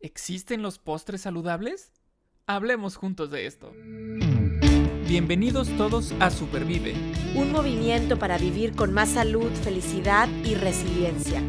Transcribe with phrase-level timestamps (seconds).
[0.00, 1.90] ¿Existen los postres saludables?
[2.46, 3.72] Hablemos juntos de esto.
[5.08, 6.94] Bienvenidos todos a Supervive.
[7.34, 11.42] Un movimiento para vivir con más salud, felicidad y resiliencia.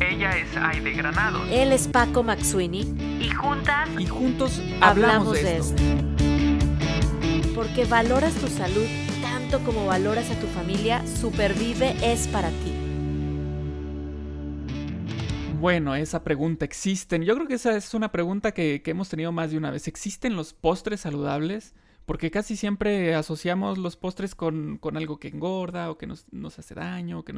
[0.00, 1.44] Ella es Aide Granado.
[1.46, 2.82] Él es Paco Maxuini.
[3.20, 3.88] Y juntas.
[3.98, 5.82] Y juntos hablamos, de, esto.
[7.52, 8.86] Porque valoras tu salud
[9.22, 12.73] tanto como valoras a tu familia, Supervive es para ti.
[15.64, 17.22] Bueno, esa pregunta, ¿existen?
[17.22, 19.88] Yo creo que esa es una pregunta que, que hemos tenido más de una vez.
[19.88, 21.74] ¿Existen los postres saludables?
[22.04, 26.26] Porque casi siempre asociamos los postres con, con algo que engorda o que nos,
[26.58, 27.32] hace daño, que.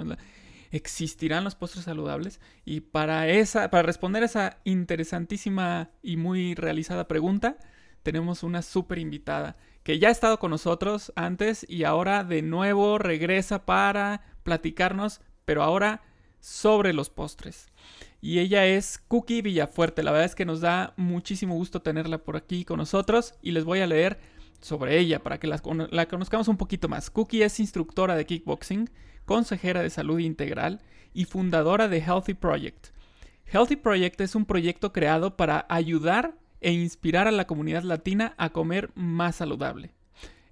[0.72, 2.40] ¿Existirán los postres saludables?
[2.64, 7.58] Y para, esa, para responder esa interesantísima y muy realizada pregunta,
[8.02, 12.98] tenemos una súper invitada que ya ha estado con nosotros antes y ahora de nuevo
[12.98, 16.02] regresa para platicarnos, pero ahora
[16.40, 17.68] sobre los postres.
[18.26, 20.02] Y ella es Cookie Villafuerte.
[20.02, 23.64] La verdad es que nos da muchísimo gusto tenerla por aquí con nosotros y les
[23.64, 24.18] voy a leer
[24.60, 27.08] sobre ella para que la, conozcamos un poquito más.
[27.08, 28.90] Cookie es instructora de kickboxing,
[29.26, 30.80] consejera de salud integral
[31.14, 32.88] y fundadora de Healthy Project.
[33.44, 38.50] Healthy Project es un proyecto creado para ayudar e inspirar a la comunidad latina a
[38.50, 39.92] comer más saludable.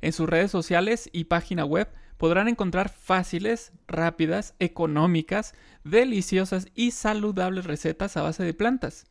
[0.01, 7.65] En sus redes sociales y página web podrán encontrar fáciles, rápidas, económicas, deliciosas y saludables
[7.65, 9.07] recetas a base de plantas.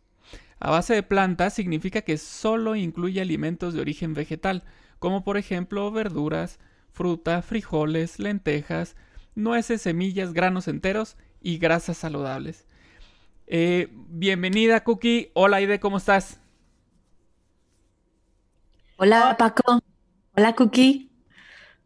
[0.59, 4.63] A base de plantas significa que solo incluye alimentos de origen vegetal,
[4.99, 6.59] como por ejemplo verduras,
[6.91, 8.95] fruta, frijoles, lentejas,
[9.35, 12.65] nueces, semillas, granos enteros y grasas saludables.
[13.47, 16.39] Eh, bienvenida Cookie, hola Aide, ¿cómo estás?
[18.95, 19.81] Hola Paco,
[20.37, 21.12] hola Cookie.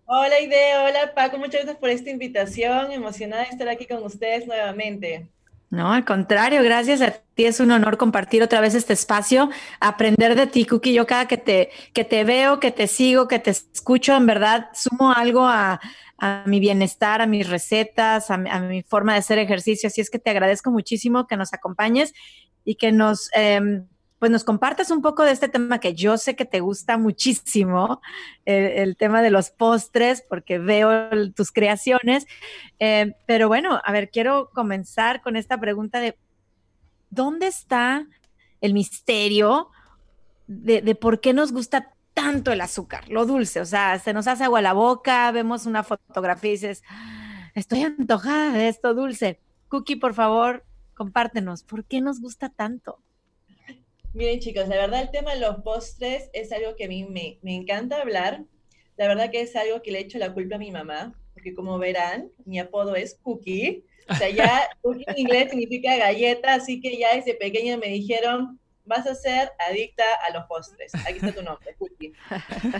[0.10, 4.48] Hola Ide, hola Paco, muchas gracias por esta invitación, emocionada de estar aquí con ustedes
[4.48, 5.28] nuevamente.
[5.70, 7.44] No, al contrario, gracias a ti.
[7.44, 9.50] Es un honor compartir otra vez este espacio,
[9.82, 10.94] aprender de ti, Cookie.
[10.94, 14.70] Yo cada que te, que te veo, que te sigo, que te escucho, en verdad
[14.74, 15.82] sumo algo a,
[16.46, 19.88] mi bienestar, a mis recetas, a mi, forma de hacer ejercicio.
[19.88, 22.14] Así es que te agradezco muchísimo que nos acompañes
[22.64, 23.86] y que nos, em,
[24.20, 28.02] pues nos compartas un poco de este tema que yo sé que te gusta muchísimo,
[28.46, 32.26] el, tema de los postres, porque veo tus creaciones.
[32.80, 36.18] Eh, pero bueno, a ver, quiero comenzar con esta pregunta de,
[37.10, 38.08] ¿dónde está
[38.62, 39.70] el misterio
[40.48, 43.62] de, de por qué nos gusta tanto el azúcar, lo dulce?
[43.62, 46.82] O sea, se nos hace agua la boca, vemos una fotografía y dices,
[47.54, 49.40] estoy antojada de esto dulce.
[49.68, 53.00] Cookie, por favor, compártenos, ¿por qué nos gusta tanto?
[54.14, 57.38] Miren chicos, la verdad el tema de los postres es algo que a mí me,
[57.54, 58.44] encanta hablar.
[58.96, 61.78] La verdad que es algo que le echo la culpa a mi mamá, porque como
[61.78, 63.84] verán, mi apodo es Cookie.
[64.10, 68.60] O sea, ya cookie en inglés significa galleta, así que ya desde pequeña me dijeron,
[68.86, 70.94] vas a ser adicta a los postres.
[70.96, 72.14] Aquí está tu nombre, Cookie.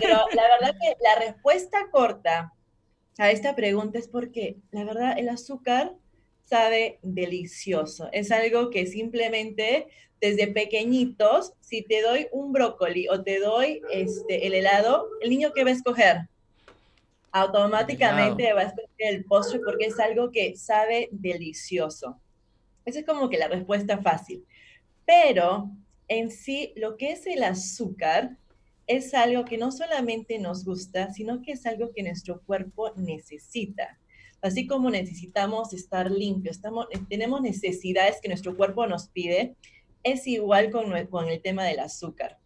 [0.00, 2.52] Pero la verdad que la respuesta corta
[3.18, 5.94] a esta pregunta es porque, la verdad, el azúcar
[6.48, 8.08] sabe delicioso.
[8.12, 9.86] Es algo que simplemente
[10.20, 15.52] desde pequeñitos, si te doy un brócoli o te doy este, el helado, el niño
[15.52, 16.28] que va a escoger
[17.32, 22.20] automáticamente va a escoger el postre porque es algo que sabe delicioso.
[22.84, 24.44] Esa es como que la respuesta fácil.
[25.04, 25.70] Pero
[26.08, 28.36] en sí, lo que es el azúcar
[28.86, 33.98] es algo que no solamente nos gusta, sino que es algo que nuestro cuerpo necesita.
[34.40, 36.60] Así como necesitamos estar limpios,
[37.08, 39.56] tenemos necesidades que nuestro cuerpo nos pide,
[40.02, 42.38] es igual con, con el tema del azúcar.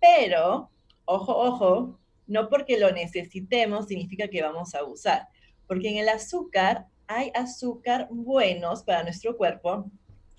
[0.00, 0.70] Pero,
[1.04, 5.28] ojo, ojo, no porque lo necesitemos significa que vamos a abusar,
[5.66, 9.90] porque en el azúcar hay azúcar buenos para nuestro cuerpo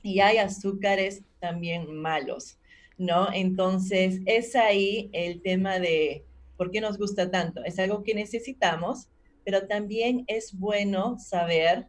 [0.04, 2.58] y hay azúcares también malos,
[2.98, 3.32] ¿no?
[3.34, 6.26] Entonces, es ahí el tema de
[6.58, 7.64] por qué nos gusta tanto.
[7.64, 9.08] Es algo que necesitamos,
[9.48, 11.88] pero también es bueno saber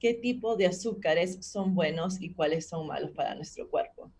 [0.00, 4.10] qué tipo de azúcares son buenos y cuáles son malos para nuestro cuerpo.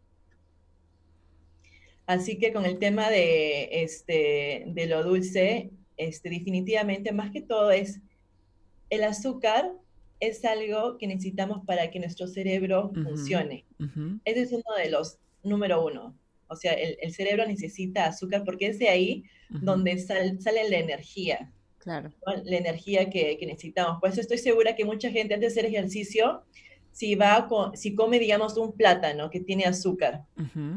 [2.05, 7.71] Así que con el tema de, este, de lo dulce, este, definitivamente, más que todo
[7.71, 8.01] es
[8.91, 9.73] el azúcar
[10.21, 13.65] es algo que necesitamos para que nuestro cerebro funcione.
[14.27, 16.15] Ese es uno de los número uno.
[16.49, 21.51] O sea, el, cerebro necesita azúcar porque es de ahí donde sale la energía.
[21.87, 22.11] Claro.
[22.43, 24.01] La energía que, necesitamos.
[24.01, 26.43] Por eso estoy segura que mucha gente antes de hacer ejercicio,
[26.91, 30.25] si, va si come, digamos, un plátano que tiene azúcar,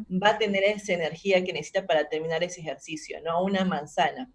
[0.07, 3.43] va a tener esa energía que necesita para terminar ese ejercicio, ¿no?
[3.43, 4.31] Una manzana.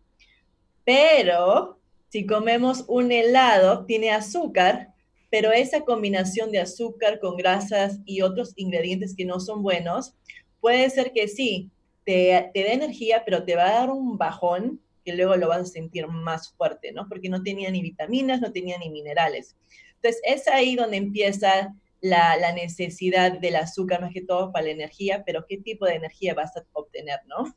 [0.85, 1.79] Pero
[2.09, 4.89] si comemos un helado, tiene azúcar,
[5.31, 10.17] pero esa combinación de azúcar con grasas y otros ingredientes que no son buenos,
[10.61, 11.71] puede ser que sí,
[12.05, 15.61] te, te dé energía, pero te va a dar un bajón que luego lo vas
[15.61, 17.09] a sentir más fuerte, ¿no?
[17.09, 19.57] Porque no tenía ni vitaminas, no tenía ni minerales.
[19.97, 24.73] Entonces, es ahí donde empieza la, la, necesidad del azúcar, más que todo para la
[24.73, 27.55] energía, pero qué tipo de energía vas a obtener, ¿no?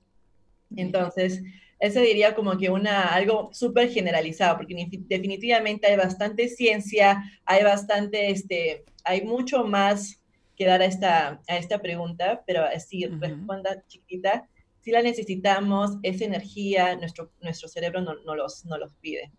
[0.75, 1.41] Entonces,
[1.79, 8.31] ese diría como que una, algo súper generalizado, porque definitivamente hay bastante ciencia, hay bastante,
[8.31, 10.21] este, hay mucho más
[10.55, 14.49] que dar a esta, a esta pregunta, pero así responda chiquita,
[14.87, 19.33] si la necesitamos, esa energía, nuestro, nuestro cerebro no, no, los, no los pide.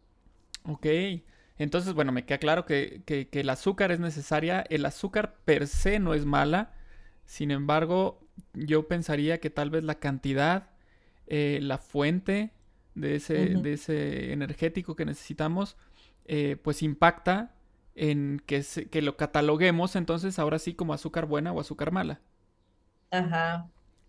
[0.65, 0.87] Ok,
[1.56, 5.67] entonces, bueno, me queda claro que, que, que el azúcar es necesaria, el azúcar per
[5.67, 6.75] se no es mala,
[7.25, 8.21] sin embargo,
[8.53, 10.69] yo pensaría que tal vez la cantidad
[11.29, 12.53] eh, la fuente
[12.95, 15.79] de ese, de ese energético que necesitamos,
[16.27, 17.55] eh, pues impacta
[17.95, 22.21] en que, que lo cataloguemos entonces ahora sí como azúcar buena o azúcar mala.
[23.11, 23.69] Ajá,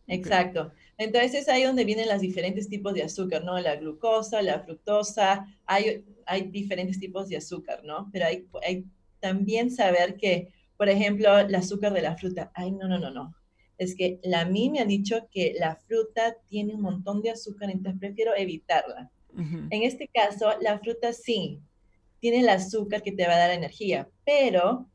[0.10, 0.72] exacto.
[0.98, 3.58] Entonces es ahí donde vienen los diferentes tipos de azúcar, ¿no?
[3.60, 8.10] La glucosa, la fructosa, hay, hay diferentes tipos de azúcar, ¿no?
[8.12, 8.86] Pero hay, hay
[9.20, 13.34] también saber que, por ejemplo, el azúcar de la fruta, ay, no, no, no, no,
[13.78, 17.32] es que la, a mí me han dicho que la fruta tiene un montón de
[17.32, 19.10] azúcar, entonces prefiero evitarla.
[19.70, 21.62] En este caso, la fruta sí,
[22.20, 24.90] tiene el azúcar que te va a dar energía, pero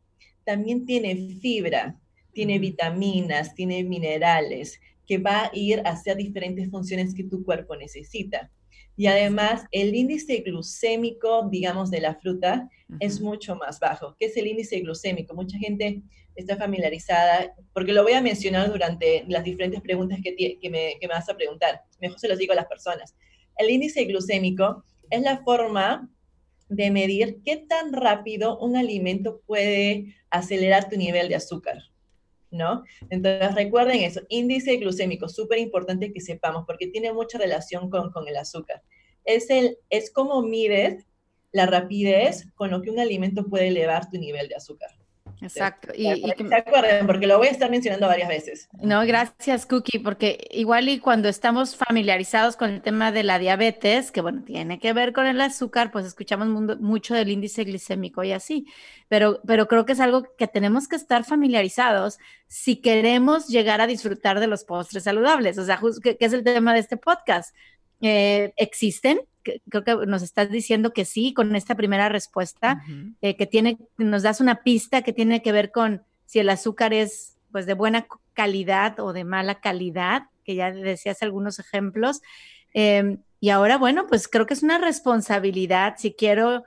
[0.44, 1.98] también tiene fibra,
[2.32, 8.50] tiene vitaminas, tiene minerales, que va a ir hacia diferentes funciones que tu cuerpo necesita.
[8.96, 12.68] Y además, el índice glucémico, digamos, de la fruta
[13.00, 14.14] es mucho más bajo.
[14.18, 15.34] ¿Qué es el índice glucémico?
[15.34, 16.02] Mucha gente
[16.36, 21.08] está familiarizada, porque lo voy a mencionar durante las diferentes preguntas que, que, me, que
[21.08, 21.82] me vas a preguntar.
[22.00, 23.16] Mejor se los digo a las personas.
[23.56, 26.08] El índice glucémico es la forma
[26.68, 31.78] de medir qué tan rápido un alimento puede acelerar tu nivel de azúcar,
[32.54, 32.84] ¿no?
[33.10, 38.26] Entonces recuerden eso, índice glucémico, súper importante que sepamos porque tiene mucha relación con, con
[38.28, 38.82] el azúcar.
[39.24, 41.06] Es, el, es como mides
[41.52, 44.90] la rapidez con lo que un alimento puede elevar tu nivel de azúcar.
[45.44, 45.92] Exacto.
[45.96, 48.68] Y, que se acuerden, porque lo voy a estar mencionando varias veces.
[48.80, 54.10] No, gracias, Cookie, porque igual y cuando estamos familiarizados con el tema de la diabetes,
[54.10, 56.48] que bueno, tiene que ver con el azúcar, pues escuchamos
[56.80, 58.66] mucho del índice glicémico y así,
[59.08, 63.86] pero, pero creo que es algo que tenemos que estar familiarizados si queremos llegar a
[63.86, 67.54] disfrutar de los postres saludables, o sea, que, es el tema de este podcast.
[68.00, 69.20] Eh, existen,
[69.68, 72.82] creo que nos estás diciendo que sí con esta primera respuesta,
[73.20, 76.92] eh, que tiene, nos das una pista que tiene que ver con si el azúcar
[76.92, 82.20] es pues de buena calidad o de mala calidad, que ya decías algunos ejemplos.
[82.72, 86.64] Em, y ahora, bueno, pues creo que es una responsabilidad si quiero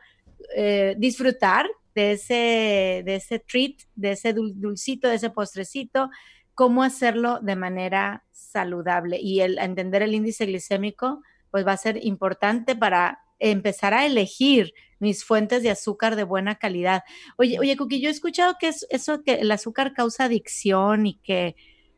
[0.55, 6.09] eh, disfrutar de ese, de ese treat, de ese dulcito, de ese postrecito,
[6.53, 11.21] cómo hacerlo de manera saludable y el entender el índice glicémico
[11.57, 16.59] pues va a ser importante para empezar a elegir mis fuentes de azúcar de buena
[16.59, 17.01] calidad.
[17.35, 21.15] Oye, oye, Cookie, yo he escuchado que es eso que el azúcar causa adicción y
[21.23, 21.55] que,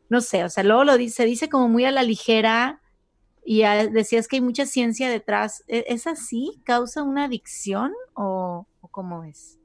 [0.08, 2.80] no sé, o sea, luego lo dice, dice como muy a la ligera
[3.44, 5.62] y decías que hay mucha ciencia detrás.
[5.68, 6.62] ¿E-, ¿Es así?
[6.64, 9.58] ¿Causa una adicción o, o cómo es?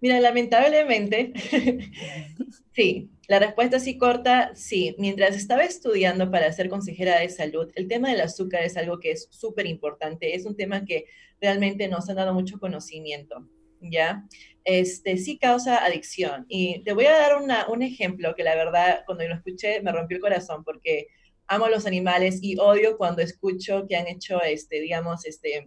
[0.00, 1.34] Mira, lamentablemente,
[2.72, 4.94] sí, la respuesta así corta, sí.
[4.98, 9.12] Mientras estaba estudiando para ser consejera de salud, el tema del azúcar es algo que
[9.12, 11.06] es súper importante, es un tema que
[11.40, 13.48] realmente nos han dado mucho conocimiento,
[13.80, 14.24] ¿ya?
[14.64, 16.44] Este, sí causa adicción.
[16.48, 19.92] Y te voy a dar una, un ejemplo que la verdad, cuando lo escuché, me
[19.92, 21.08] rompió el corazón porque
[21.46, 25.66] amo los animales y odio cuando escucho que han hecho, este, digamos, este,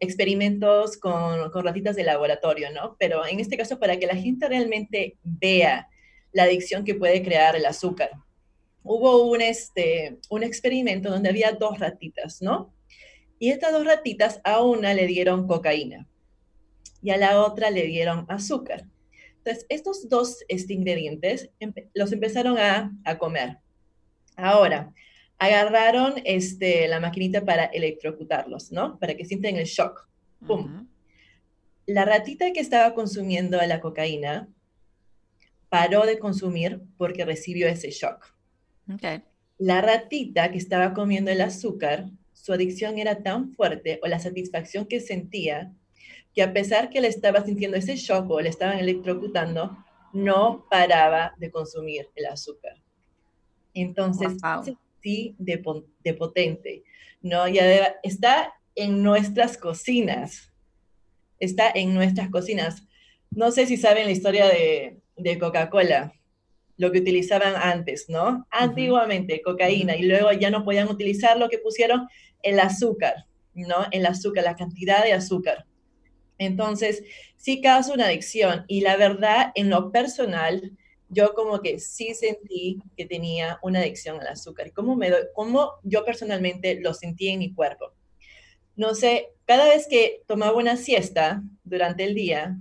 [0.00, 2.96] experimentos con, con, ratitas de laboratorio, ¿no?
[2.98, 5.88] Pero en este caso, para que la gente realmente vea
[6.32, 8.10] la adicción que puede crear el azúcar.
[8.82, 12.74] Hubo un, este, un experimento donde había dos ratitas, ¿no?
[13.38, 16.08] Y estas dos ratitas a una le dieron cocaína
[17.02, 18.86] y a la otra le dieron azúcar.
[19.38, 21.50] Entonces, estos dos este, ingredientes
[21.94, 23.58] los empezaron a, a comer.
[24.36, 24.92] Ahora,
[25.38, 28.98] agarraron este, la maquinita para electrocutarlos, ¿no?
[29.00, 30.08] Para que sientan el shock.
[30.46, 30.88] ¡Pum!
[31.86, 34.48] La ratita que estaba consumiendo la cocaína
[35.72, 38.34] paró de consumir porque recibió ese shock.
[39.56, 44.84] La ratita que estaba comiendo el azúcar, su adicción era tan fuerte o la satisfacción
[44.84, 45.72] que sentía
[46.34, 49.74] que a pesar que le estaba sintiendo ese shock o le estaban electrocutando,
[50.12, 52.74] no paraba de consumir el azúcar.
[53.72, 54.32] Entonces,
[55.02, 55.56] sí de,
[56.12, 56.82] potente,
[57.22, 57.48] ¿no?
[57.48, 60.52] Ya está en nuestras cocinas,
[61.40, 62.86] está en nuestras cocinas.
[63.30, 66.12] no sé si saben la historia de, de Coca-Cola,
[66.76, 68.46] lo que utilizaban antes, ¿no?
[68.50, 72.08] Antiguamente, cocaína, y luego ya no podían utilizar lo que pusieron
[72.42, 73.86] el azúcar, ¿no?
[73.90, 75.66] El azúcar, la cantidad de azúcar.
[76.38, 77.04] Entonces,
[77.36, 80.72] sí causa una adicción y la verdad, en lo personal,
[81.08, 84.68] yo como que sí sentí que tenía una adicción al azúcar.
[84.68, 87.92] ¿Y cómo, me cómo yo personalmente lo sentí en mi cuerpo?
[88.74, 92.56] No sé, cada vez que tomaba una siesta durante el día,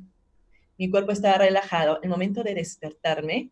[0.81, 1.99] mi cuerpo estaba relajado.
[2.01, 3.51] El momento de despertarme,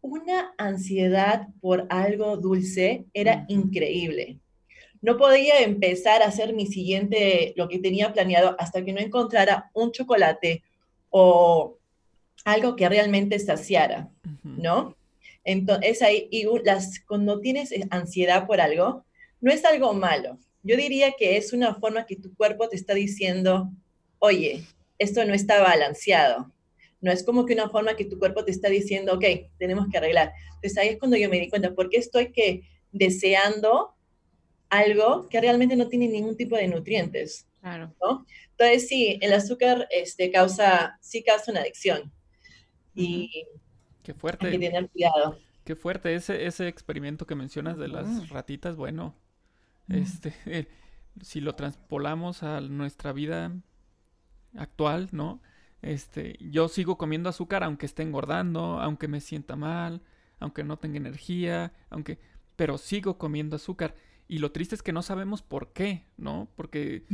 [0.00, 4.40] una ansiedad por algo dulce era increíble.
[5.00, 9.70] No podía empezar a hacer mi siguiente, lo que tenía planeado, hasta que no encontrara
[9.72, 10.64] un chocolate
[11.10, 11.78] o
[12.44, 14.10] algo que realmente saciara,
[14.42, 14.96] ¿no?
[15.44, 19.04] Entonces, ahí, y las, cuando tienes ansiedad por algo,
[19.40, 20.40] no es algo malo.
[20.64, 23.70] Yo diría que es una forma que tu cuerpo te está diciendo,
[24.18, 24.64] oye,
[24.98, 26.52] esto no está balanceado.
[27.00, 29.24] No es como que una forma que tu cuerpo te está diciendo, ok,
[29.58, 30.32] tenemos que arreglar.
[30.54, 33.94] Entonces ahí es cuando yo me di cuenta, ¿por qué estoy que deseando
[34.68, 37.46] algo que realmente no tiene ningún tipo de nutrientes?
[37.60, 37.94] Claro.
[38.50, 42.12] Entonces sí, el azúcar este, causa, sí causa una adicción.
[42.94, 43.44] Y
[44.02, 44.46] Qué fuerte.
[44.46, 45.38] hay que tener cuidado.
[45.64, 49.14] Qué fuerte ese, ese experimento que mencionas de las ratitas, bueno,
[49.88, 50.32] este,
[51.20, 53.52] si lo transpolamos a nuestra vida
[54.58, 55.40] actual, ¿no?
[55.80, 60.02] Este, yo sigo comiendo azúcar aunque esté engordando, aunque me sienta mal,
[60.40, 62.18] aunque no tenga energía, aunque,
[62.56, 63.94] pero sigo comiendo azúcar.
[64.26, 66.48] Y lo triste es que no sabemos por qué, ¿no?
[66.54, 67.06] Porque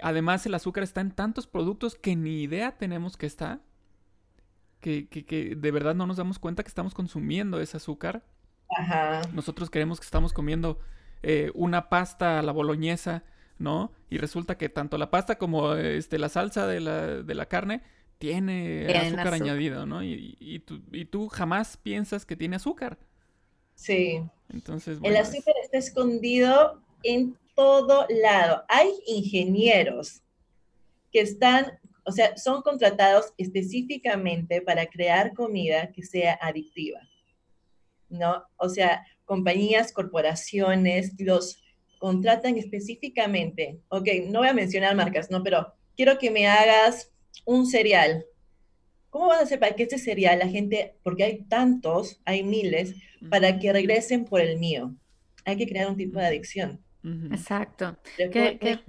[0.00, 3.60] además el azúcar está en tantos productos que ni idea tenemos que está
[4.84, 8.22] que, de verdad no nos damos cuenta que estamos consumiendo ese azúcar.
[8.76, 9.22] Ajá.
[9.32, 10.78] Nosotros creemos que estamos comiendo
[11.22, 13.24] eh, una pasta a la boloñesa,
[13.58, 13.92] ¿no?
[14.10, 17.82] Y resulta que tanto la pasta como este, la salsa de la, de la carne
[18.18, 20.02] tiene azúcar, añadido, ¿no?
[20.02, 22.98] Y, y, tú, y, tú, jamás piensas que tiene azúcar.
[23.74, 24.22] Sí.
[24.50, 28.64] Entonces, El azúcar está escondido en todo lado.
[28.68, 30.22] Hay ingenieros
[31.12, 37.00] que están o sea, son contratados específicamente para crear comida que sea adictiva,
[38.08, 38.44] ¿no?
[38.56, 41.63] O sea, compañías, corporaciones, los
[42.04, 45.42] contratan específicamente, ok, no voy a mencionar marcas, ¿no?
[45.42, 47.10] Pero quiero que me hagas
[47.46, 48.26] un cereal.
[49.08, 52.94] ¿Cómo vas a hacer para que este cereal la gente, porque hay tantos, hay miles,
[53.30, 54.94] para que regresen por el mío?
[55.46, 56.78] Hay que crear un tipo de adicción.
[57.32, 57.96] Exacto.
[58.18, 58.80] ¿Qué, qué,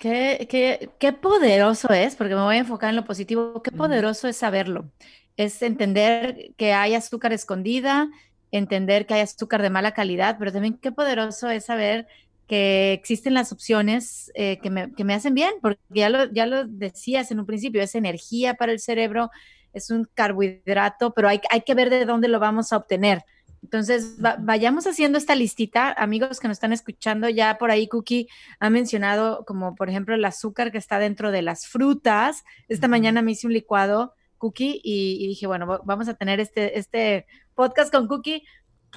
[0.00, 4.26] Qué, qué, qué, poderoso es, porque me voy a enfocar en lo positivo, qué poderoso
[4.26, 4.90] es saberlo.
[5.36, 8.08] Es entender que hay azúcar escondida,
[8.56, 12.06] entender que hay azúcar de mala calidad, pero también qué poderoso es saber
[12.46, 16.46] que existen las opciones eh, que, me, que, me, hacen bien, porque ya lo, ya
[16.46, 19.30] lo decías en un principio, es energía para el cerebro,
[19.72, 23.24] es un carbohidrato, pero hay, hay que ver de dónde lo vamos a obtener.
[23.62, 25.92] Entonces, vayamos haciendo esta listita.
[25.92, 28.28] Amigos que nos están escuchando, ya por ahí Cookie
[28.60, 32.44] ha mencionado como, por ejemplo, el azúcar que está dentro de las frutas.
[32.68, 37.26] Esta mañana me hice un licuado, Cookie, y, dije, bueno, vamos a tener este, este
[37.54, 38.44] podcast con Cookie.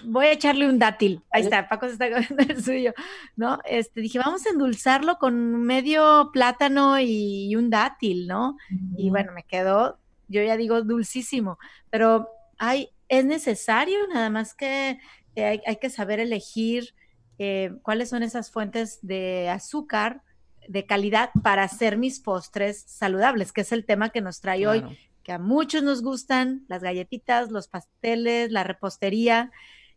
[0.03, 1.21] Voy a echarle un dátil.
[1.31, 2.93] Ahí está, Paco se está comiendo el suyo,
[3.35, 3.59] ¿no?
[3.65, 8.57] Este, dije, vamos a endulzarlo con medio plátano y, un dátil, ¿no?
[8.97, 11.57] Y bueno, me quedó, yo ya digo, dulcísimo,
[11.89, 14.99] pero hay es necesario, nada más que
[15.35, 16.93] hay, que saber elegir
[17.39, 20.21] eh, cuáles son esas fuentes de azúcar
[20.67, 24.83] de calidad para hacer mis postres saludables, que es el tema que nos trae hoy,
[25.29, 29.51] que a muchos nos gustan, las galletitas, los pasteles, la repostería.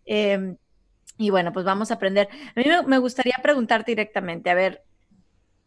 [0.05, 0.59] Em,
[1.17, 2.29] y bueno, pues vamos a aprender.
[2.55, 4.85] A mí me, gustaría preguntarte directamente, a ver,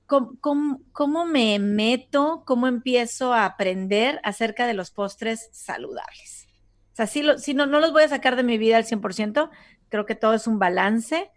[0.05, 6.47] ¿cómo, me meto, cómo empiezo a aprender acerca de los postres saludables?
[6.93, 7.23] O sea, sí,
[7.55, 9.49] no, no los voy a sacar de mi vida al 100%,
[9.89, 11.31] creo que todo es un balance.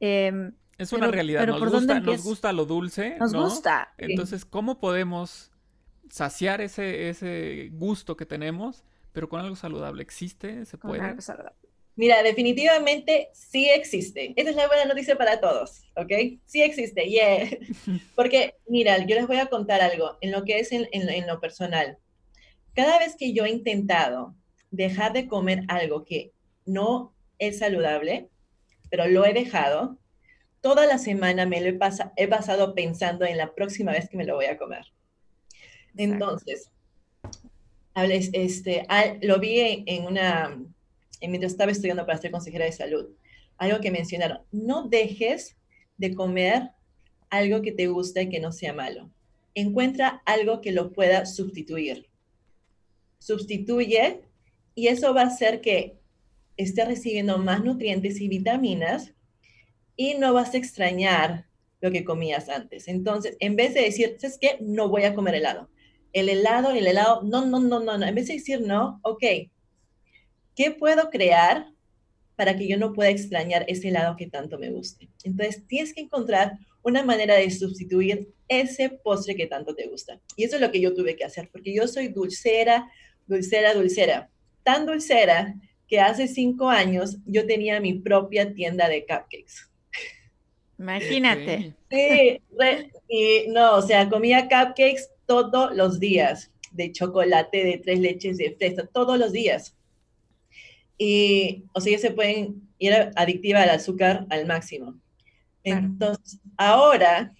[0.00, 3.18] Em, es una realidad, nos, gusta, nos gusta lo dulce.
[3.20, 3.92] Nos gusta.
[3.98, 5.50] Entonces, ¿cómo podemos
[6.10, 10.02] saciar ese, ese gusto que tenemos, pero con algo saludable?
[10.02, 10.64] ¿Existe?
[10.64, 11.16] ¿Se puede?
[11.96, 14.32] Mira, definitivamente sí existe.
[14.36, 16.12] Esa es la buena noticia para todos, ¿ok?
[16.44, 17.48] Sí existe, yeah.
[18.14, 21.40] Porque, mira, yo les voy a contar algo en lo que es en, en lo
[21.40, 21.98] personal.
[22.74, 24.36] Cada vez que yo he intentado
[24.70, 26.32] dejar de comer algo que
[26.66, 28.28] no es saludable,
[28.90, 29.98] pero lo he dejado,
[30.60, 34.34] toda la semana me lo he, pasado pensando en la próxima vez que me lo
[34.34, 34.86] voy a comer.
[35.98, 36.70] Entonces,
[38.32, 38.86] este,
[39.22, 40.56] lo vi en, una,
[41.20, 43.08] mientras estaba estudiando para ser consejera de salud,
[43.58, 45.56] algo que mencionaron, no dejes
[45.96, 46.70] de comer
[47.30, 49.10] algo que te guste y que no sea malo.
[49.54, 52.08] Encuentra algo que lo pueda sustituir.
[53.18, 54.22] sustituye
[54.76, 55.98] y eso va a hacer que
[56.56, 59.12] esté recibiendo más nutrientes y vitaminas
[59.96, 61.46] y no vas a extrañar
[61.80, 62.86] lo que comías antes.
[62.86, 64.58] Entonces, en vez de decir, ¿sabes qué?
[64.60, 65.68] No voy a comer helado.
[66.18, 68.06] El helado, el helado, no, no, no, no, no.
[68.06, 69.22] En vez de decir no, ok,
[70.54, 71.66] ¿qué puedo crear
[72.36, 75.08] para que yo no pueda extrañar ese helado que tanto me guste?
[75.24, 80.20] Entonces, tienes que encontrar una manera de sustituir ese postre que tanto te gusta.
[80.36, 82.90] Y eso es lo que yo tuve que hacer, porque yo soy dulcera,
[83.26, 84.30] dulcera, dulcera.
[84.62, 85.54] Tan dulcera
[85.86, 89.68] que hace cinco años yo tenía mi propia tienda de cupcakes.
[90.78, 91.74] Imagínate.
[91.90, 92.40] Sí,
[93.08, 98.56] y no, o sea, comía cupcakes todos los días, de chocolate, de tres leches, de
[98.56, 99.76] fresa, todos los días.
[100.96, 104.98] Y, o sea, ya se pueden, ir adictiva al azúcar al máximo.
[105.64, 107.34] Entonces, ahora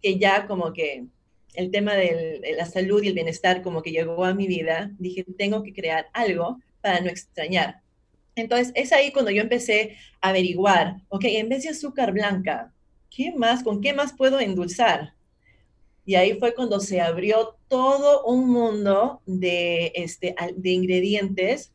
[0.00, 1.06] que ya como que
[1.54, 5.24] el tema de la salud y el bienestar como que llegó a mi vida, dije,
[5.36, 7.82] tengo que crear algo para no extrañar.
[8.36, 12.72] Entonces, es ahí cuando yo empecé a averiguar, ok, en vez de azúcar blanca,
[13.10, 15.14] ¿qué más, con qué más puedo endulzar?
[16.08, 21.70] Y ahí fue cuando se abrió todo un mundo de, este, de ingredientes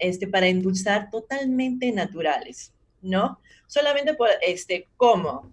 [0.00, 3.38] este, para endulzar totalmente naturales, ¿no?
[3.68, 5.52] Solamente por, este, como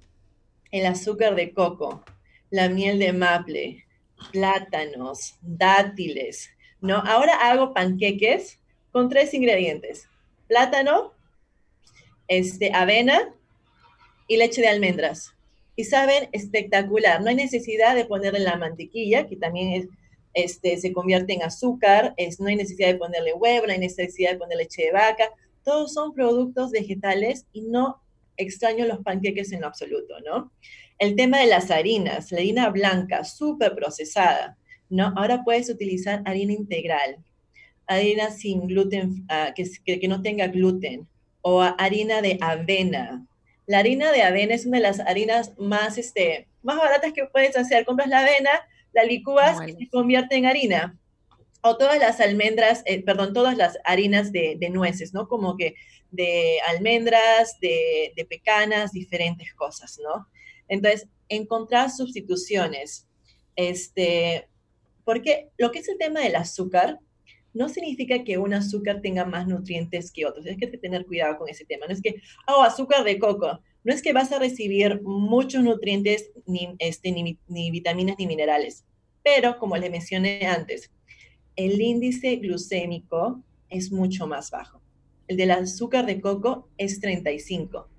[0.71, 2.03] el azúcar de coco,
[2.49, 3.85] la miel de maple,
[4.31, 6.49] plátanos, dátiles,
[6.81, 6.95] ¿no?
[6.95, 8.57] Ahora hago panqueques
[8.91, 10.09] con tres ingredientes,
[10.47, 11.13] plátano,
[12.27, 13.31] este, avena
[14.27, 15.36] y leche de almendras.
[15.77, 17.21] Y saben, espectacular.
[17.21, 19.87] No hay necesidad de ponerle la mantequilla, que también es,
[20.33, 22.15] este, se convierte en azúcar.
[22.17, 25.29] Es, no hay necesidad de ponerle huevo, no hay necesidad de ponerle leche de vaca.
[25.63, 28.01] Todos son productos vegetales y no
[28.37, 30.51] extraño los panqueques en lo absoluto, ¿no?
[30.99, 34.57] El tema de las harinas, la harina blanca, súper procesada,
[34.89, 35.13] ¿no?
[35.15, 37.17] Ahora puedes utilizar harina integral,
[37.85, 41.07] harina sin gluten, ah, que, que, no tenga gluten,
[41.41, 43.25] o harina de avena.
[43.67, 47.55] La harina de avena es una de las harinas más, este, más baratas que puedes
[47.55, 47.85] hacer.
[47.85, 48.49] Compras la avena,
[48.93, 50.97] la licúas y se convierte en harina.
[51.61, 55.27] O todas las almendras, eh, perdón, todas las harinas de, de, nueces, ¿no?
[55.27, 55.75] Como que
[56.11, 60.27] de almendras, de, de pecanas, diferentes cosas, ¿no?
[60.67, 63.07] Entonces, encontrar sustituciones.
[63.55, 64.47] Este,
[65.03, 66.99] porque lo que es el tema del azúcar,
[67.57, 70.45] no significa que un azúcar tenga más nutrientes que otros.
[70.45, 71.87] Hay que tener cuidado con ese tema.
[71.87, 73.59] No es que, oh, azúcar de coco.
[73.83, 78.85] No es que vas a recibir muchos nutrientes, ni, este, ni, ni vitaminas, ni minerales.
[79.23, 80.91] Pero, como les mencioné antes,
[81.55, 84.81] el índice glucémico es mucho más bajo.
[85.27, 87.89] El del azúcar de coco es 35.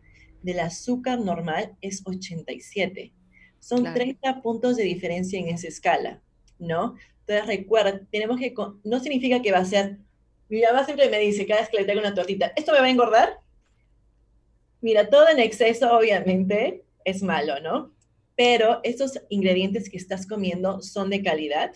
[0.42, 3.12] Del azúcar normal es 87.
[3.58, 6.22] Son 30 puntos de diferencia en esa escala,
[6.60, 6.94] ¿no?
[7.28, 9.98] Entonces recuerda, tenemos que, no significa que va a ser,
[10.48, 12.86] mi mamá siempre me dice cada vez que le traigo una tortita, ¿esto me va
[12.86, 13.40] a engordar?
[14.80, 17.92] Mira, todo en exceso obviamente es malo, ¿no?
[18.34, 21.72] Pero estos ingredientes que estás comiendo son de calidad,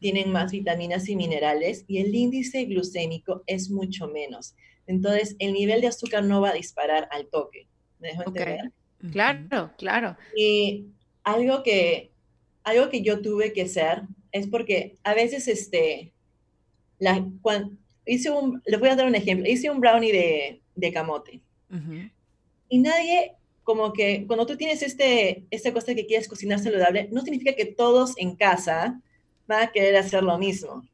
[0.00, 4.54] tienen más vitaminas y minerales y el índice glucémico es mucho menos.
[4.86, 7.68] Entonces, el nivel de azúcar no va a disparar al toque.
[8.00, 8.72] ¿Me dejo entender?
[9.12, 10.16] Claro, claro.
[10.36, 10.88] Y
[11.24, 12.10] algo que,
[12.64, 16.12] algo que yo tuve que hacer es porque a veces, este,
[16.98, 20.92] la, cuando, hice un, les voy a dar un ejemplo, hice un brownie de, de
[20.92, 21.40] camote.
[22.70, 27.20] Y nadie, como que cuando tú tienes este, esta cosa que quieres cocinar saludable, no
[27.20, 29.00] significa que todos en casa
[29.46, 30.86] van a querer hacer lo mismo.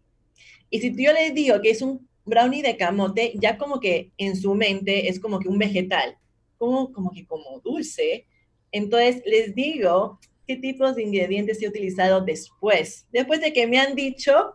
[0.71, 4.37] Y si yo les digo que es un brownie de camote, ya como que en
[4.37, 6.17] su mente es como que un vegetal,
[6.59, 8.27] como, como que como dulce.
[8.73, 13.95] Entonces les digo qué tipos de ingredientes he utilizado después, después de que me han
[13.95, 14.55] dicho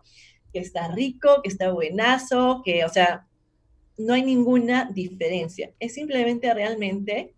[0.52, 3.26] que está rico, que está buenazo, que, o sea,
[3.96, 5.72] no hay ninguna diferencia.
[5.78, 7.34] Es simplemente realmente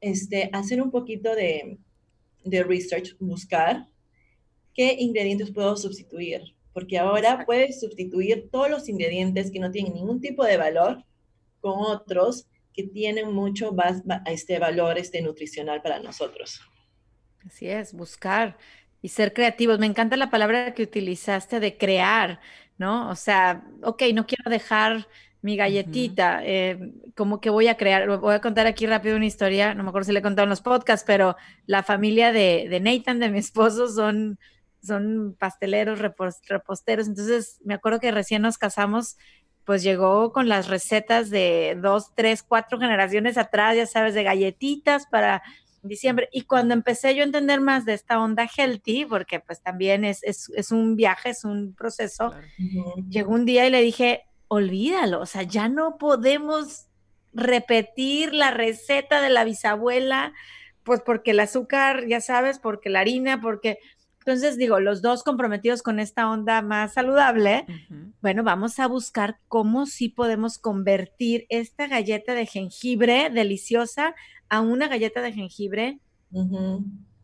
[0.00, 1.78] este, hacer un poquito de,
[2.44, 3.86] de research, buscar
[4.74, 10.20] qué ingredientes puedo sustituir, porque ahora puedes sustituir todos los ingredientes que no tienen ningún
[10.20, 11.04] tipo de valor
[11.60, 16.60] con otros que tienen mucho más, este valor este, nutricional para nosotros.
[17.48, 18.58] Así es, buscar
[19.00, 19.78] y ser creativos.
[19.78, 22.40] Me encanta la palabra que utilizaste de crear,
[22.76, 23.08] ¿no?
[23.08, 25.08] O sea, ok, no quiero dejar
[25.40, 29.72] mi galletita, eh, como que voy a crear, voy a contar aquí rápido una historia,
[29.72, 32.80] no me acuerdo si le he contado en los podcasts, pero la familia de, de
[32.80, 34.38] Nathan, de mi esposo, son,
[34.82, 39.16] son pasteleros, reposteros, entonces me acuerdo que recién nos casamos,
[39.64, 45.06] pues llegó con las recetas de dos, tres, cuatro generaciones atrás, ya sabes, de galletitas
[45.06, 45.42] para
[45.82, 46.28] diciembre.
[46.32, 50.22] Y cuando empecé yo a entender más de esta onda healthy, porque pues también es,
[50.22, 52.32] es, un viaje, es un proceso,
[53.08, 56.86] llegó un día y le dije, olvídalo, o sea, ya no podemos
[57.32, 60.32] repetir la receta de la bisabuela,
[60.82, 63.78] pues porque el azúcar, ya sabes, porque la harina, porque...
[64.20, 67.64] Entonces digo, los dos comprometidos con esta onda más saludable,
[68.20, 74.14] bueno, vamos a buscar cómo sí podemos convertir esta galleta de jengibre deliciosa
[74.48, 76.00] a una galleta de jengibre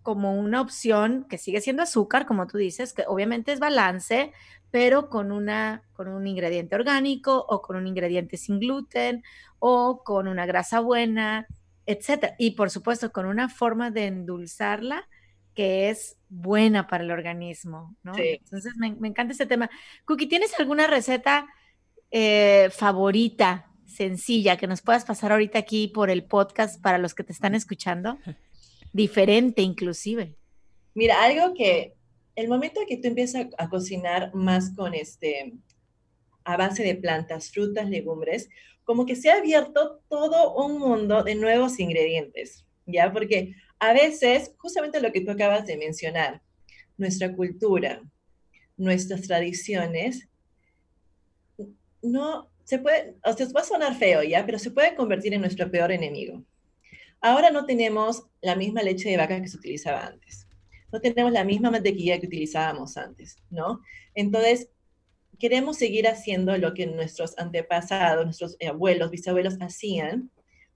[0.02, 4.32] como una opción que sigue siendo azúcar, como tú dices, que obviamente es balance,
[4.70, 9.22] pero con, una, con un ingrediente orgánico o con un ingrediente sin gluten
[9.58, 11.46] o con una grasa buena,
[11.86, 12.34] etcétera.
[12.38, 15.08] Y por supuesto, con una forma de endulzarla
[15.54, 18.12] que es buena para el organismo, ¿no?
[18.16, 19.70] Entonces, me, encanta ese tema.
[20.04, 21.46] Cookie, ¿tienes alguna receta
[22.10, 27.24] eh, favorita, sencilla, que nos puedas pasar ahorita aquí por el podcast para los que
[27.24, 28.18] te están escuchando?
[28.92, 30.36] Diferente, inclusive.
[30.94, 31.94] Mira, algo que
[32.36, 35.54] el momento que tú empiezas a, a cocinar más con este,
[36.44, 38.48] a base de plantas, frutas, legumbres,
[38.84, 43.12] como que se ha abierto todo un mundo de nuevos ingredientes, ¿ya?
[43.12, 46.42] Porque a veces, justamente lo que tú acabas de mencionar,
[46.96, 48.02] nuestra cultura,
[48.76, 50.28] nuestras tradiciones,
[52.04, 55.40] no se puede, o sea, va a sonar feo ya, pero se puede convertir en
[55.40, 56.44] nuestro peor enemigo.
[57.20, 60.46] Ahora no tenemos la misma leche de vaca que se utilizaba antes.
[60.92, 63.80] No tenemos la misma mantequilla que utilizábamos antes, ¿no?
[64.14, 64.68] Entonces,
[65.38, 70.30] queremos seguir haciendo lo que nuestros antepasados, nuestros abuelos, bisabuelos hacían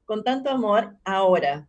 [0.05, 1.69] con tanto amor ahora.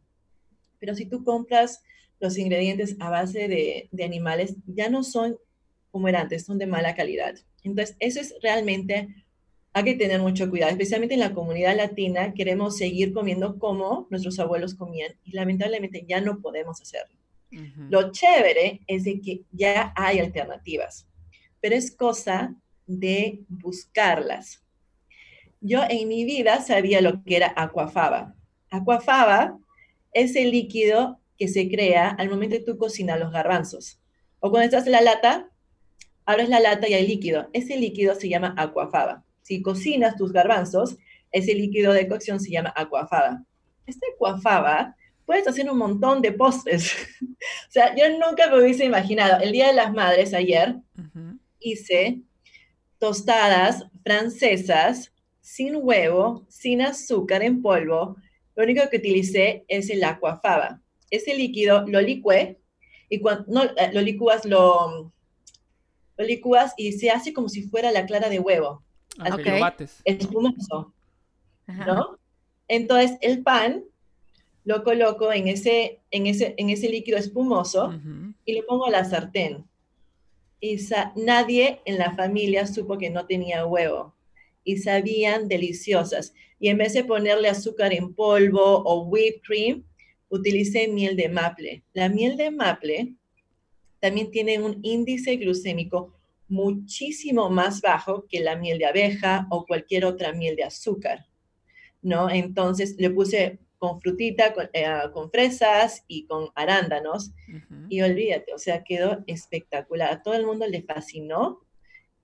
[0.79, 1.83] Pero si tú compras
[2.19, 5.37] los ingredientes a base de, animales, ya no son
[5.91, 7.35] como eran antes, son de mala calidad.
[7.63, 9.25] Entonces, eso es realmente,
[9.73, 14.39] hay que tener mucho cuidado, especialmente en la comunidad latina, queremos seguir comiendo como nuestros
[14.39, 17.15] abuelos comían y lamentablemente ya no podemos hacerlo.
[17.89, 21.07] Lo chévere es de que ya hay alternativas,
[21.59, 22.55] pero es cosa
[22.85, 24.63] de buscarlas.
[25.61, 28.35] Yo en mi vida sabía lo que era aquafaba.
[28.69, 29.57] Aquafaba
[30.13, 33.99] es el líquido que se crea al momento de tú cocinar los garbanzos.
[34.39, 35.49] O cuando estás en la lata,
[36.25, 37.49] abres la lata y hay líquido.
[37.53, 39.23] Ese líquido se llama aquafaba.
[39.49, 40.95] Si cocinas tus garbanzos,
[41.31, 43.43] ese líquido de cocción se llama aquafaba.
[43.87, 46.93] Esta aquafaba puedes hacer un montón de postres.
[47.21, 49.41] o sea, yo nunca me hubiese imaginado.
[49.41, 50.75] El Día de las Madres ayer
[51.59, 52.21] hice
[52.99, 58.17] tostadas francesas sin huevo, sin azúcar en polvo.
[58.55, 60.79] Lo único que utilicé es el aquafaba.
[61.09, 62.59] Ese líquido lo licué
[63.09, 65.11] y cuando no, eh, lo licúas, lo,
[66.17, 68.83] lo licúas y se hace como si fuera la clara de huevo.
[69.19, 69.61] Ah, okay.
[70.05, 70.93] Espumoso.
[71.67, 72.17] ¿No?
[72.67, 73.83] Entonces el pan
[74.65, 77.93] lo coloco en ese, en ese, en ese líquido espumoso
[78.45, 79.65] y lo pongo a la sartén
[80.61, 80.77] y
[81.15, 84.13] nadie en la familia supo que no tenía huevo
[84.63, 86.33] y sabían deliciosas.
[86.59, 89.83] Y en vez de ponerle azúcar en polvo o whipped cream,
[90.29, 91.83] utilicé miel de maple.
[91.93, 93.13] La miel de maple
[93.99, 96.13] también tiene un índice glucémico
[96.49, 101.27] muchísimo más bajo que la miel de abeja o cualquier otra miel de azúcar,
[102.01, 102.29] ¿no?
[102.29, 107.31] Entonces le puse con frutita, eh, con, fresas y con arándanos.
[107.87, 110.11] Y olvídate, o sea, quedó espectacular.
[110.11, 111.65] A todo el mundo le fascinó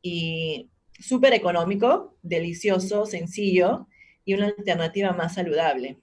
[0.01, 3.87] y súper económico, delicioso, sencillo
[4.25, 5.97] y una alternativa más saludable.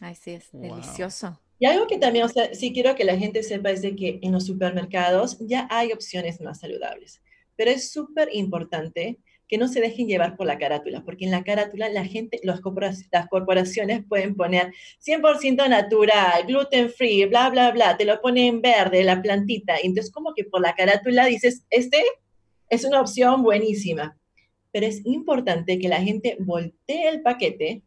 [0.00, 1.40] Ay, sí, es delicioso.
[1.60, 4.18] Y algo que también, o sea, sí quiero que la gente sepa es de que
[4.22, 7.20] en los supermercados ya hay opciones más saludables,
[7.54, 11.44] pero es súper importante que no se dejen llevar por la carátula, porque en la
[11.44, 14.72] carátula la gente, las corporaciones pueden poner
[15.04, 20.32] 100% natural, gluten free, bla, bla, bla, te lo ponen verde, la plantita, entonces como
[20.32, 22.02] que por la carátula dices, este
[22.70, 24.16] es una opción buenísima,
[24.72, 27.82] pero es importante que la gente voltee el paquete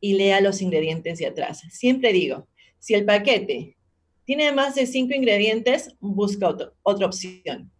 [0.00, 1.64] y lea los ingredientes de atrás.
[1.70, 2.46] Siempre digo,
[2.88, 3.76] si el paquete
[4.24, 6.48] tiene más de cinco ingredientes, busca
[6.82, 7.70] otra opción.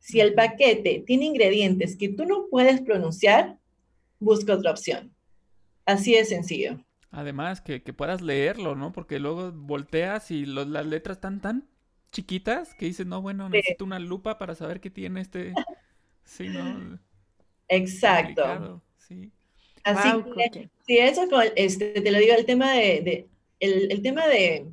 [0.00, 3.56] Si el paquete tiene ingredientes que tú no puedes pronunciar,
[4.18, 5.14] busca otra opción.
[5.86, 6.84] Así de sencillo.
[7.12, 8.92] Además, que, puedas leerlo, ¿no?
[8.92, 11.68] Porque luego volteas y las letras están tan
[12.10, 15.52] chiquitas que dices, no, bueno, necesito una lupa para saber qué tiene este.
[16.24, 16.98] Sí, ¿no?
[17.68, 18.82] Exacto.
[18.96, 19.30] Sí.
[19.84, 23.28] Así que, sí, eso este, te lo digo, el tema de,
[23.60, 24.66] el, tema de,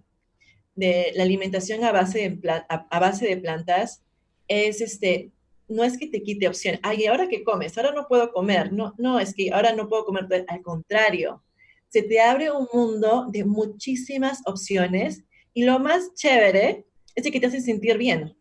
[0.76, 4.04] la alimentación a base de, a base de plantas
[4.48, 5.32] es este,
[5.67, 7.78] no es que te quite opción, ay, ¿ahora qué comes?
[7.78, 11.43] Ahora no puedo comer, no, no, es que ahora no puedo comer, al contrario,
[11.89, 17.48] se te abre un mundo de muchísimas opciones y lo más chévere es que te
[17.48, 18.36] hace sentir bien.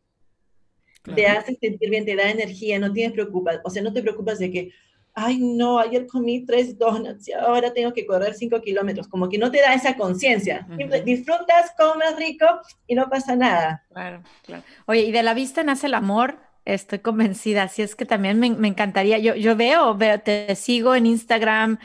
[1.15, 4.39] Te hace sentir bien, te da energía, no tienes preocupas, o sea, no te preocupas
[4.39, 4.71] de que,
[5.15, 9.09] ay, no, ayer comí tres donuts y ahora tengo que correr cinco kilómetros.
[9.09, 10.67] Como que no te da esa conciencia.
[11.05, 12.47] Disfrutas, comes rico
[12.87, 13.85] y no pasa nada.
[13.93, 14.65] Claro, claro.
[14.87, 16.39] Oye, y de la vista nace el amor.
[16.65, 17.65] Estoy convencida.
[17.65, 19.19] Así es que también me, encantaría.
[19.19, 21.79] Yo, yo veo, veo, te sigo en Instagram,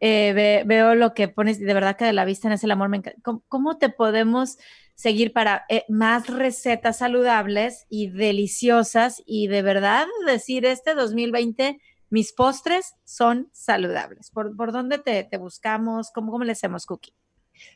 [0.00, 1.58] eh, veo lo que pones.
[1.58, 2.88] De verdad que de la vista nace el amor.
[2.88, 3.02] Me
[3.48, 4.58] ¿Cómo, te podemos
[4.94, 12.32] seguir para eh, más recetas saludables y deliciosas y de verdad decir este 2020 mis
[12.32, 14.30] postres son saludables.
[14.30, 16.10] ¿Por, dónde te, buscamos?
[16.12, 17.12] ¿Cómo, ¿Cómo le hacemos, Cookie?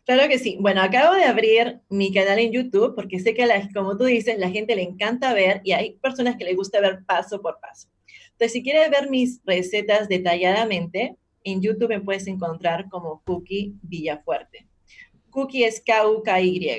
[0.05, 0.57] Claro que sí.
[0.61, 4.51] Bueno, acabo de abrir mi canal en YouTube porque sé que, como tú dices, la
[4.51, 7.89] gente le encanta ver y hay personas que les gusta ver paso por paso.
[8.33, 14.67] Entonces, si quieres ver mis recetas detalladamente, en YouTube me puedes encontrar como Cookie Villafuerte.
[15.31, 16.71] Cookie es K-U-K-Y.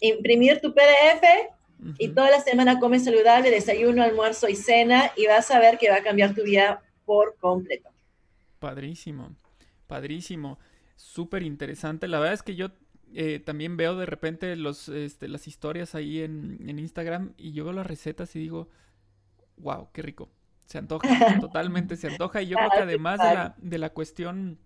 [0.00, 1.52] imprimir tu PDF
[1.98, 5.90] y toda la semana comes saludable, desayuno, almuerzo y cena y vas a ver que
[5.90, 7.90] va a cambiar tu vida por completo.
[8.58, 9.36] Padrísimo,
[9.86, 10.58] padrísimo,
[10.96, 12.08] súper interesante.
[12.08, 12.70] La verdad es que yo
[13.14, 17.64] eh, también veo de repente los, este, las historias ahí en, en Instagram y yo
[17.64, 18.68] veo las recetas y digo,
[19.58, 20.30] wow, qué rico.
[20.66, 21.08] Se antoja,
[21.40, 22.42] totalmente se antoja.
[22.42, 24.58] Y yo creo que además de la, de la cuestión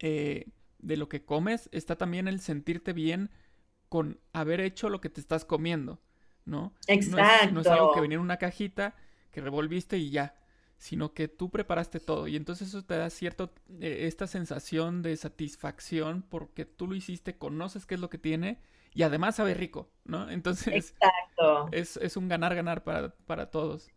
[0.00, 0.46] eh,
[0.78, 3.30] de lo que comes, está también el sentirte bien
[3.88, 6.00] con haber hecho lo que te estás comiendo,
[6.44, 6.74] ¿no?
[6.88, 7.52] Exacto.
[7.52, 8.96] No es, algo que venía en una cajita
[9.30, 10.34] que revolviste y ya,
[10.78, 12.26] sino que tú preparaste todo.
[12.26, 17.38] Y entonces eso te da cierto, eh, esta sensación de satisfacción porque tú lo hiciste,
[17.38, 18.58] conoces qué es lo que tiene
[18.92, 20.28] y además sabe rico, ¿no?
[20.30, 21.68] Entonces, Exacto.
[21.70, 23.88] Es, es un ganar-ganar para, para todos.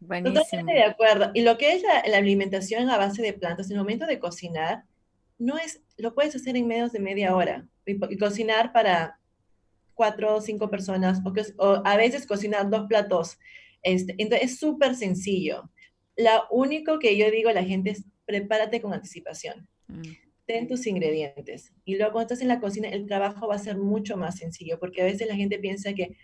[0.00, 0.42] Buenísimo.
[0.42, 1.30] Totalmente de acuerdo.
[1.34, 4.84] Y lo que es la, alimentación a base de plantas, en el momento de cocinar,
[5.38, 7.66] no es, lo puedes hacer en menos de media hora.
[7.84, 9.18] Y, cocinar para
[9.94, 11.20] cuatro o cinco personas,
[11.58, 13.38] o, a veces cocinar dos platos.
[13.82, 15.70] Este, entonces es súper sencillo.
[16.16, 19.68] Lo único que yo digo a la gente es prepárate con anticipación.
[19.86, 21.72] Mm ten tus ingredientes.
[21.84, 24.78] Y luego cuando estás en la cocina, el trabajo va a ser mucho más sencillo,
[24.78, 26.16] porque a veces la gente piensa que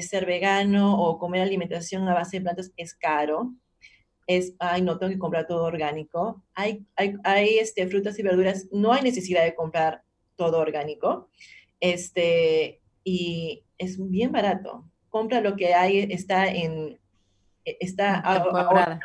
[0.00, 3.52] ser vegano o comer alimentación a base de plantas es caro.
[4.26, 6.42] Es, ay, no tengo que comprar todo orgánico.
[6.54, 10.02] Hay, hay, hay este, frutas y verduras, no hay necesidad de comprar
[10.36, 11.28] todo orgánico.
[11.80, 14.84] Este, y es bien barato.
[15.10, 16.98] Compra lo que hay, está en,
[17.64, 19.00] está ahora.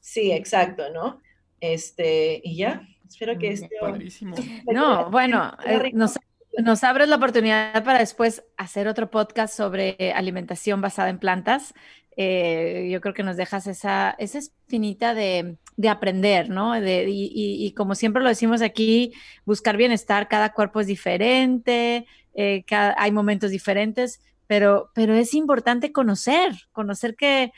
[0.00, 1.20] Sí, exacto, ¿no?
[1.60, 4.36] Este, y ya, Espero que esté Padrísimo.
[4.72, 6.18] No, bueno, eh, nos,
[6.58, 11.74] nos abres la oportunidad para después hacer otro podcast sobre alimentación basada en plantas.
[12.16, 16.72] Eh, yo creo que nos dejas esa, esa espinita de, de aprender, ¿no?
[16.80, 19.12] De, y, y, como siempre lo decimos aquí,
[19.44, 25.92] buscar bienestar, cada cuerpo es diferente, eh, cada, hay momentos diferentes pero, pero es importante
[25.92, 27.52] conocer, conocer que,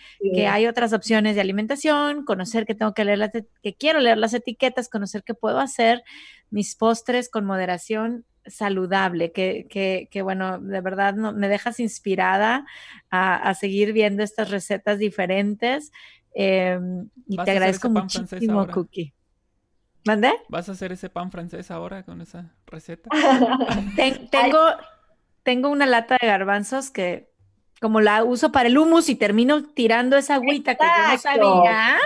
[0.47, 3.31] hay otras opciones de alimentación, conocer que tengo que leer las,
[3.63, 6.03] que quiero leer las etiquetas, conocer que puedo hacer
[6.51, 12.67] mis postres con moderación saludable, que, que, que bueno, de verdad no, me dejas inspirada
[13.11, 15.93] a, seguir viendo estas recetas diferentes.
[16.35, 19.15] Em, y te agradezco muchísimo, Cookie.
[20.05, 20.33] ¿Mandé?
[20.51, 23.09] ¿Vas a hacer ese pan francés ahora con esa receta?
[24.31, 24.59] tengo,
[25.43, 27.33] tengo una lata de garbanzos que
[27.81, 31.99] como la uso para el humus y termino tirando esa agüita que yo no sabía.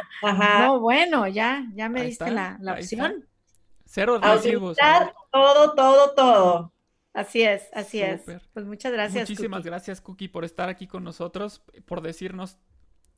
[0.61, 3.27] No, bueno, ya, ya me diste la, opción.
[3.85, 4.79] Cero residuos.
[5.31, 6.73] Todo, todo, todo.
[7.13, 8.23] Así es, así es.
[8.55, 9.29] Pues muchas gracias.
[9.29, 12.57] Muchísimas gracias, Cookie, por estar aquí con nosotros, por decirnos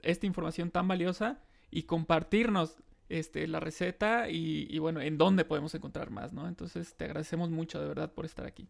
[0.03, 1.39] esta información tan valiosa
[1.71, 2.77] y compartirnos
[3.09, 6.49] este, la receta y, y bueno, en dónde podemos encontrar más, ¿no?
[6.49, 8.69] Entonces, te agradecemos mucho, de verdad, por estar aquí.